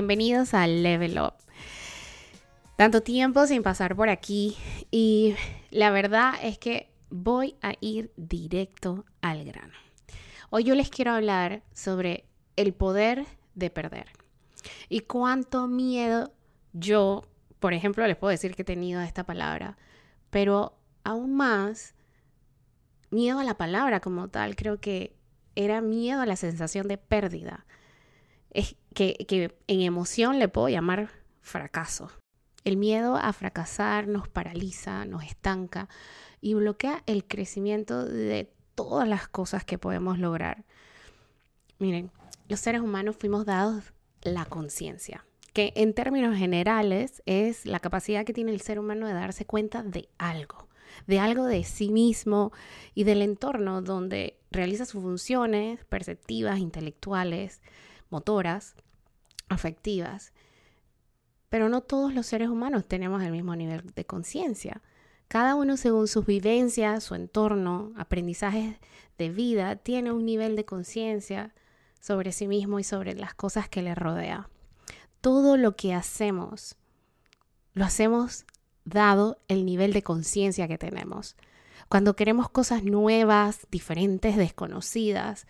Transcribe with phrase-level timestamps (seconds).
[0.00, 1.34] bienvenidos a Level Up.
[2.76, 4.56] Tanto tiempo sin pasar por aquí
[4.90, 5.36] y
[5.70, 9.74] la verdad es que voy a ir directo al grano.
[10.48, 12.24] Hoy yo les quiero hablar sobre
[12.56, 14.06] el poder de perder
[14.88, 16.32] y cuánto miedo
[16.72, 17.22] yo,
[17.58, 19.76] por ejemplo, les puedo decir que he tenido esta palabra,
[20.30, 21.94] pero aún más
[23.10, 25.14] miedo a la palabra como tal, creo que
[25.56, 27.66] era miedo a la sensación de pérdida
[28.50, 32.10] es que, en emoción le puedo llamar fracaso.
[32.64, 35.88] El miedo a fracasar nos paraliza, nos estanca
[36.40, 40.64] y bloquea el crecimiento de todas las cosas que podemos lograr.
[41.78, 42.10] Miren,
[42.48, 43.92] los seres humanos fuimos dados
[44.22, 49.14] la conciencia, que en términos generales es la capacidad que tiene el ser humano de
[49.14, 50.68] darse cuenta de algo,
[51.06, 52.52] de algo de sí mismo
[52.94, 57.62] y del entorno donde realiza sus funciones perceptivas, intelectuales,
[58.10, 58.74] motoras,
[59.48, 60.32] afectivas.
[61.48, 64.82] Pero no todos los seres humanos tenemos el mismo nivel de conciencia.
[65.28, 68.76] Cada uno según sus vivencias, su entorno, aprendizajes
[69.18, 71.54] de vida, tiene un nivel de conciencia
[72.00, 74.48] sobre sí mismo y sobre las cosas que le rodea.
[75.20, 76.76] Todo lo que hacemos,
[77.74, 78.44] lo hacemos
[78.84, 81.36] dado el nivel de conciencia que tenemos.
[81.88, 85.46] Cuando queremos cosas nuevas, diferentes, desconocidas,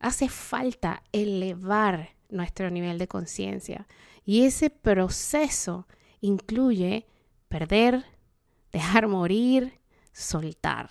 [0.00, 3.86] hace falta elevar nuestro nivel de conciencia.
[4.24, 5.86] Y ese proceso
[6.20, 7.06] incluye
[7.48, 8.04] perder,
[8.72, 9.80] dejar morir,
[10.12, 10.90] soltar.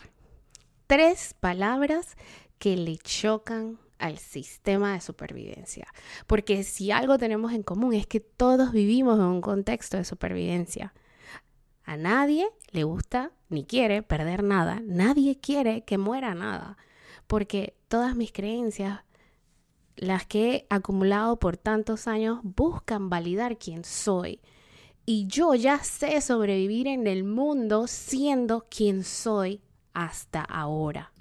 [0.88, 2.16] Tres palabras
[2.58, 5.88] que le chocan al sistema de supervivencia.
[6.28, 10.94] Porque si algo tenemos en común es que todos vivimos en un contexto de supervivencia.
[11.84, 14.82] A nadie le gusta ni quiere perder nada.
[14.84, 16.78] Nadie quiere que muera nada
[17.28, 19.02] porque todas mis creencias,
[19.96, 24.42] las que he acumulado por tantos años, buscan validar quién soy.
[25.06, 29.62] Y yo ya sé sobrevivir en el mundo siendo quien soy
[29.94, 31.12] hasta ahora.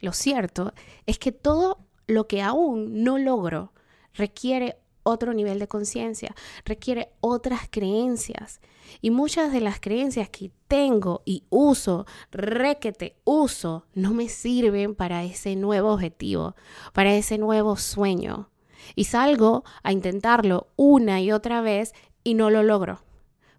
[0.00, 0.74] Lo cierto
[1.06, 3.72] es que todo lo que aún no logro
[4.12, 6.34] requiere otro nivel de conciencia,
[6.64, 8.60] requiere otras creencias.
[9.00, 15.22] Y muchas de las creencias que tengo y uso, requete uso, no me sirven para
[15.22, 16.56] ese nuevo objetivo,
[16.92, 18.50] para ese nuevo sueño.
[18.96, 21.94] Y salgo a intentarlo una y otra vez
[22.24, 23.02] y no lo logro.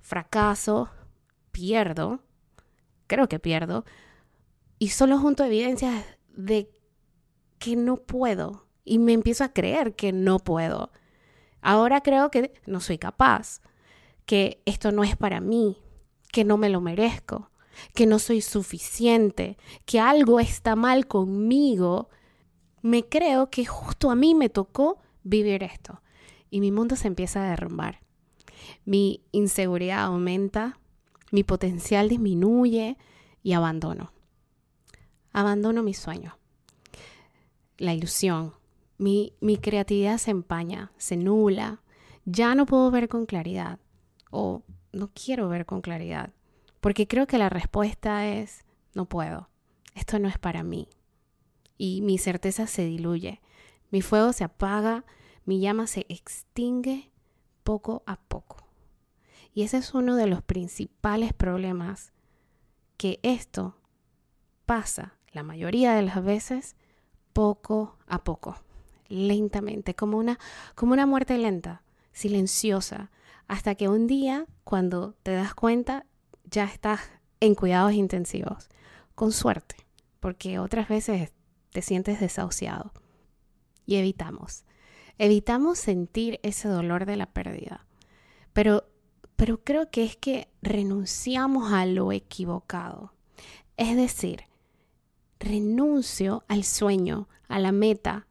[0.01, 0.89] Fracaso,
[1.51, 2.19] pierdo,
[3.07, 3.85] creo que pierdo,
[4.77, 6.69] y solo junto evidencias de
[7.59, 8.65] que no puedo.
[8.83, 10.91] Y me empiezo a creer que no puedo.
[11.67, 13.59] Ahora creo que no soy capaz,
[14.27, 15.79] que esto no es para mí,
[16.31, 17.49] que no me lo merezco,
[17.95, 22.09] que no soy suficiente, que algo está mal conmigo.
[22.83, 26.03] Me creo que justo a mí me tocó vivir esto
[26.51, 27.99] y mi mundo se empieza a derrumbar.
[28.85, 30.77] Mi inseguridad aumenta,
[31.31, 32.95] mi potencial disminuye
[33.41, 34.13] y abandono.
[35.33, 36.37] Abandono mi sueño,
[37.79, 38.53] la ilusión,
[38.97, 41.81] mi, creatividad se empaña, se nula,
[42.25, 43.79] ya no puedo ver con claridad
[44.31, 46.33] o no quiero ver con claridad,
[46.81, 48.63] porque creo que la respuesta es
[48.93, 49.49] no puedo,
[49.93, 50.87] esto no es para mí.
[51.77, 53.41] Y mi certeza se diluye,
[53.91, 55.03] mi fuego se apaga,
[55.43, 57.11] mi llama se extingue
[57.63, 58.57] poco a poco.
[59.53, 62.13] Y ese es uno de los principales problemas
[62.97, 63.75] que esto
[64.65, 66.75] pasa la mayoría de las veces
[67.33, 68.55] poco a poco
[69.07, 70.39] lentamente, como una,
[70.75, 73.11] como una muerte lenta, silenciosa,
[73.47, 76.05] hasta que un día, cuando te das cuenta,
[76.45, 77.01] ya estás
[77.39, 78.69] en cuidados intensivos,
[79.13, 79.75] con suerte,
[80.19, 81.31] porque otras veces
[81.71, 82.93] te sientes desahuciado.
[83.85, 84.65] Y evitamos,
[85.17, 87.85] evitamos sentir ese dolor de la pérdida.
[88.53, 88.85] Pero,
[89.35, 93.13] pero creo que es que renunciamos a lo equivocado.
[93.77, 94.45] Es decir,
[95.39, 98.27] renuncio al sueño, a la meta,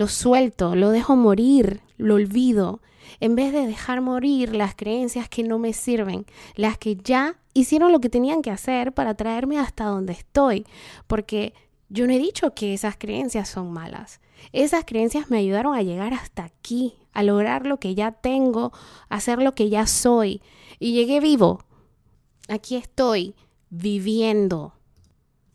[0.00, 2.80] lo suelto, lo dejo morir, lo olvido,
[3.20, 6.24] en vez de dejar morir las creencias que no me sirven,
[6.56, 10.64] las que ya hicieron lo que tenían que hacer para traerme hasta donde estoy,
[11.06, 11.52] porque
[11.90, 14.22] yo no he dicho que esas creencias son malas.
[14.54, 18.72] Esas creencias me ayudaron a llegar hasta aquí, a lograr lo que ya tengo,
[19.10, 20.40] a hacer lo que ya soy.
[20.78, 21.62] Y llegué vivo.
[22.48, 23.34] Aquí estoy,
[23.68, 24.72] viviendo.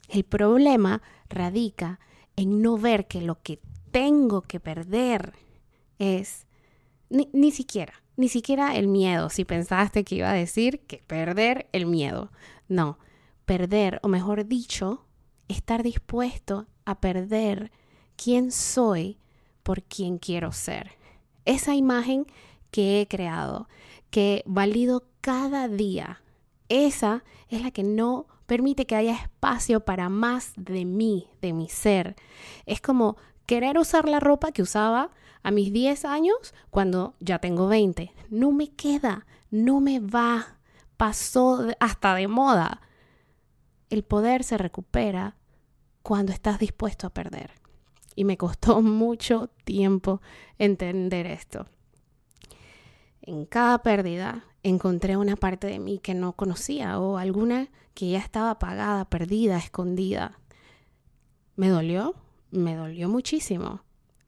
[0.08, 2.00] El problema radica
[2.36, 3.60] en no ver que lo que
[3.96, 5.32] tengo que perder
[6.00, 6.46] es
[7.10, 11.86] ni, siquiera, ni siquiera el miedo, si pensaste que iba a decir que perder el
[11.86, 12.30] miedo.
[12.68, 13.00] No,
[13.46, 15.06] perder, o mejor dicho,
[15.48, 17.72] estar dispuesto a perder
[18.18, 19.18] quién soy
[19.64, 20.92] por quién quiero ser.
[21.46, 22.26] Esa imagen
[22.72, 23.70] que he creado,
[24.10, 26.22] que valido cada día.
[26.68, 31.70] Esa es la que no permite que haya espacio para más de mí, de mi
[31.70, 32.18] ser.
[32.66, 33.16] Es como
[33.46, 35.12] querer usar la ropa que usaba
[35.44, 38.14] a mis 10 años cuando ya tengo 20.
[38.30, 40.58] No me queda, no me va,
[40.98, 42.82] pasó hasta de moda.
[43.90, 45.38] El poder se recupera
[46.02, 47.52] cuando estás dispuesto a perder.
[48.16, 50.22] Y me costó mucho tiempo
[50.58, 51.68] entender esto.
[53.22, 58.20] En cada pérdida encontré una parte de mí que no conocía o alguna que ya
[58.20, 60.40] estaba apagada, perdida, escondida.
[61.56, 62.16] ¿Me dolió?
[62.56, 63.82] Me dolió muchísimo.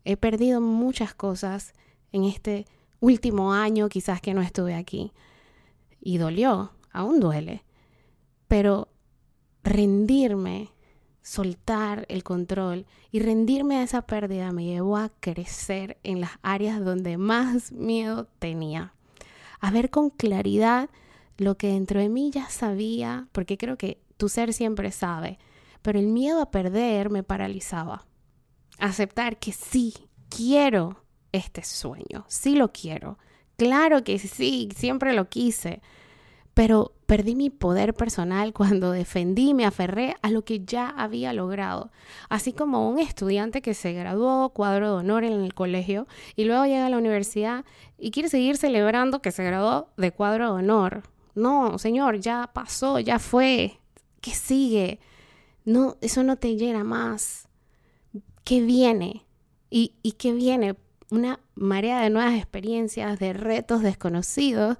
[0.03, 1.74] He perdido muchas cosas
[2.12, 2.65] en este
[3.00, 5.13] último año quizás que no estuve aquí.
[6.01, 7.63] Y dolió, aún duele.
[8.47, 8.89] Pero
[9.63, 10.71] rendirme
[11.21, 16.83] soltar el control y rendirme a esa pérdida me llevó a crecer en las áreas
[16.83, 18.94] donde más miedo tenía.
[19.59, 20.89] A ver con claridad
[21.38, 25.38] lo que dentro de mí ya sabía, porque creo que tu ser siempre sabe,
[25.81, 28.06] pero el miedo a perder me paralizaba.
[28.79, 29.94] Aceptar que sí,
[30.29, 33.18] quiero este sueño, sí lo quiero.
[33.57, 35.81] Claro que sí, siempre lo quise,
[36.53, 41.91] pero perdí mi poder personal cuando defendí me aferré a lo que ya había logrado.
[42.29, 46.65] Así como un estudiante que se graduó cuadro de honor en el colegio y luego
[46.65, 47.65] llega a la universidad
[47.97, 51.03] y quiere seguir celebrando que se graduó de cuadro de honor.
[51.33, 53.80] No, señor, ya pasó, ya fue.
[54.21, 55.00] ¿Qué sigue?
[55.65, 57.46] No, eso no te llena más.
[58.47, 59.25] ¿Qué viene?
[59.69, 60.75] ¿Y, y qué viene?
[61.09, 64.77] una marea de nuevas experiencias, de retos desconocidos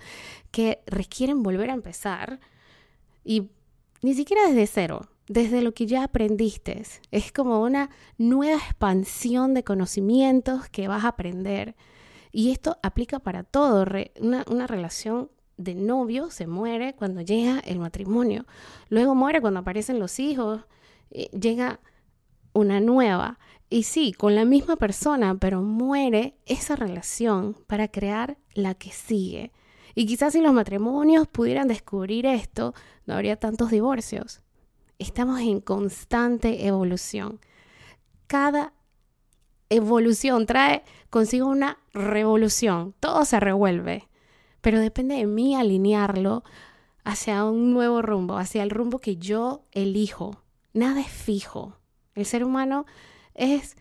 [0.51, 2.39] que requieren volver a empezar
[3.23, 3.49] y
[4.01, 6.83] ni siquiera desde cero, desde lo que ya aprendiste.
[7.11, 11.75] Es como una nueva expansión de conocimientos que vas a aprender.
[12.31, 13.85] Y esto aplica para todo.
[14.19, 18.45] Una, una relación de novio se muere cuando llega el matrimonio.
[18.89, 20.61] Luego muere cuando aparecen los hijos.
[21.09, 21.79] Eh, llega
[22.53, 23.39] una nueva.
[23.69, 29.51] Y sí, con la misma persona, pero muere esa relación para crear la que sigue.
[29.93, 32.73] Y quizás si los matrimonios pudieran descubrir esto,
[33.05, 34.41] no habría tantos divorcios.
[34.99, 37.39] Estamos en constante evolución.
[38.27, 38.73] Cada
[39.69, 42.93] evolución trae consigo una revolución.
[42.99, 44.07] Todo se revuelve.
[44.61, 46.43] Pero depende de mí alinearlo
[47.03, 50.43] hacia un nuevo rumbo, hacia el rumbo que yo elijo.
[50.73, 51.77] Nada es fijo.
[52.15, 52.85] El ser humano
[53.38, 53.78] es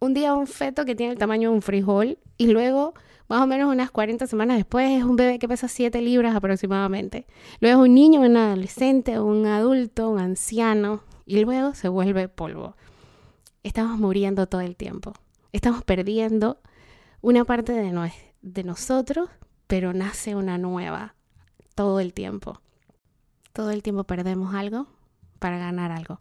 [0.00, 2.94] un día un feto que tiene el tamaño de un frijol y luego,
[3.28, 7.26] más o menos unas 40 semanas después, es un bebé que pesa 7 libras aproximadamente.
[7.60, 12.76] Luego es un niño, un adolescente, un adulto, un anciano y luego se vuelve polvo.
[13.62, 15.12] Estamos muriendo todo el tiempo.
[15.52, 16.60] Estamos perdiendo
[17.20, 18.12] una parte de,
[18.42, 19.28] de nosotros,
[19.66, 21.14] pero nace una nueva
[21.74, 22.60] todo el tiempo.
[23.52, 24.86] Todo el tiempo perdemos algo
[25.38, 26.20] para ganar algo.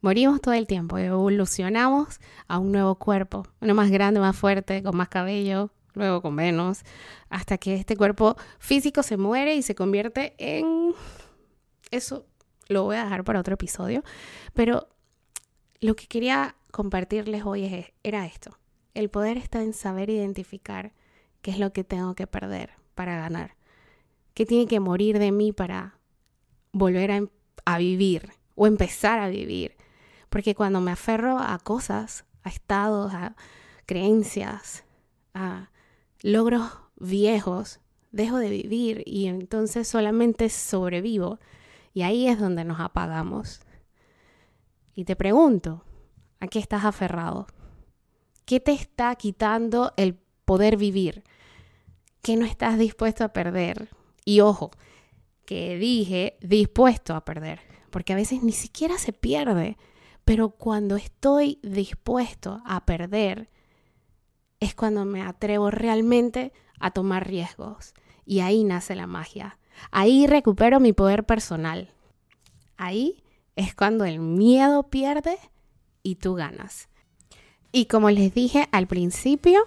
[0.00, 4.96] Morimos todo el tiempo, evolucionamos a un nuevo cuerpo, uno más grande, más fuerte, con
[4.96, 6.84] más cabello, luego con menos,
[7.30, 10.94] hasta que este cuerpo físico se muere y se convierte en...
[11.90, 12.26] Eso
[12.68, 14.02] lo voy a dejar para otro episodio,
[14.54, 14.88] pero
[15.80, 18.58] lo que quería compartirles hoy es, era esto.
[18.94, 20.92] El poder está en saber identificar
[21.42, 23.56] qué es lo que tengo que perder para ganar,
[24.34, 25.98] qué tiene que morir de mí para
[26.72, 27.20] volver a,
[27.64, 29.76] a vivir o empezar a vivir.
[30.28, 33.36] Porque cuando me aferro a cosas, a estados, a
[33.86, 34.84] creencias,
[35.34, 35.70] a
[36.22, 37.80] logros viejos,
[38.10, 41.38] dejo de vivir y entonces solamente sobrevivo.
[41.92, 43.60] Y ahí es donde nos apagamos.
[44.94, 45.84] Y te pregunto,
[46.40, 47.46] ¿a qué estás aferrado?
[48.44, 50.14] ¿Qué te está quitando el
[50.44, 51.24] poder vivir?
[52.22, 53.88] ¿Qué no estás dispuesto a perder?
[54.24, 54.70] Y ojo,
[55.44, 59.76] que dije dispuesto a perder, porque a veces ni siquiera se pierde.
[60.26, 63.48] Pero cuando estoy dispuesto a perder,
[64.58, 67.94] es cuando me atrevo realmente a tomar riesgos.
[68.24, 69.56] Y ahí nace la magia.
[69.92, 71.92] Ahí recupero mi poder personal.
[72.76, 73.22] Ahí
[73.54, 75.38] es cuando el miedo pierde
[76.02, 76.88] y tú ganas.
[77.70, 79.62] Y como les dije al principio,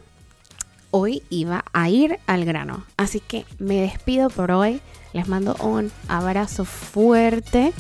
[0.92, 2.86] hoy iba a ir al grano.
[2.98, 4.82] Así que me despido por hoy.
[5.14, 7.72] Les mando un abrazo fuerte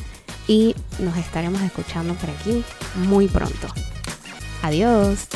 [0.50, 2.66] y nos estaremos escuchando por aquí
[2.96, 3.68] muy pronto.
[4.64, 5.28] Adiós.